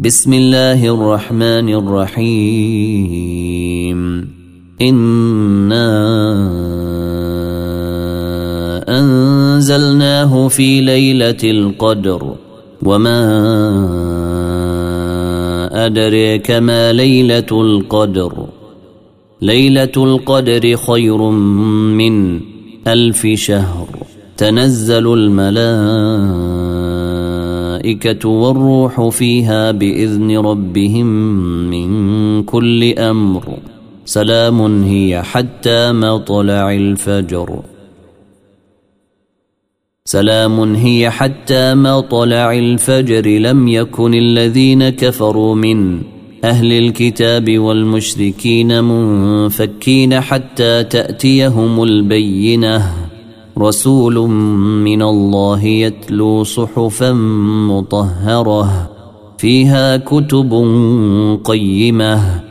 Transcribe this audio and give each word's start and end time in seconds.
بسم 0.00 0.32
الله 0.32 0.94
الرحمن 0.94 1.74
الرحيم. 1.74 2.28
إنا 4.80 5.88
أنزلناه 8.88 10.48
في 10.48 10.80
ليلة 10.80 11.36
القدر. 11.44 12.34
وما 12.82 13.26
أدريك 15.86 16.50
ما 16.50 16.92
ليلة 16.92 17.46
القدر. 17.52 18.46
ليلة 19.42 19.92
القدر 19.96 20.76
خير 20.76 21.30
من 21.96 22.40
ألف 22.86 23.26
شهر. 23.26 23.88
تنزل 24.36 25.06
الملائكة 27.88 28.28
والروح 28.28 29.08
فيها 29.08 29.70
بإذن 29.70 30.38
ربهم 30.38 31.06
من 31.70 32.42
كل 32.42 32.98
أمر. 32.98 33.58
سلام 34.04 34.82
هي 34.84 35.22
حتى 35.22 35.92
مطلع 35.92 36.72
الفجر. 36.72 37.62
سلام 40.04 40.74
هي 40.74 41.10
حتى 41.10 41.74
مطلع 41.74 42.52
الفجر. 42.52 43.26
لم 43.26 43.68
يكن 43.68 44.14
الذين 44.14 44.88
كفروا 44.88 45.54
من 45.54 46.02
أهل 46.44 46.72
الكتاب 46.72 47.58
والمشركين 47.58 48.84
منفكين 48.84 50.20
حتى 50.20 50.84
تأتيهم 50.84 51.82
البينة. 51.82 53.07
رسول 53.58 54.14
من 54.84 55.02
الله 55.02 55.64
يتلو 55.64 56.44
صحفا 56.44 57.12
مطهرة 57.70 58.90
فيها 59.38 59.96
كتب 59.96 60.52
قيمة. 61.44 62.47